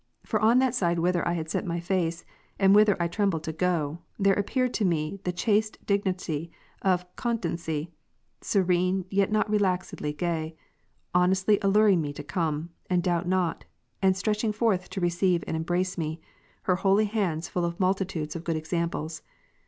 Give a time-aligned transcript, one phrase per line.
[0.25, 2.25] For on that side w^hi ther I had set my face,
[2.57, 7.91] and whither I trembled to go, there appeared unto me the chaste dignity of Continency,
[8.41, 10.55] serene, yet not relaxedly gay,
[11.13, 13.65] honestly alluring me to come, and doubt not;
[14.01, 16.19] and stretching forth to receive and embrace me,
[16.63, 19.21] her holy hands full of multitudes of good examples.